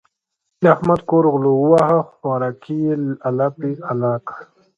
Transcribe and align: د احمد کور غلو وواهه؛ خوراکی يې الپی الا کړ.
د 0.61 0.63
احمد 0.75 0.99
کور 1.09 1.23
غلو 1.33 1.53
وواهه؛ 1.61 1.97
خوراکی 2.13 2.79
يې 2.85 2.95
الپی 3.29 3.71
الا 3.89 4.13
کړ. 4.27 4.37